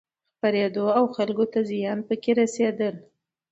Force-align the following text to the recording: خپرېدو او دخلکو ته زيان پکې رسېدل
خپرېدو 0.35 0.85
او 0.97 1.03
دخلکو 1.11 1.45
ته 1.53 1.59
زيان 1.69 1.99
پکې 2.07 2.31
رسېدل 2.41 2.95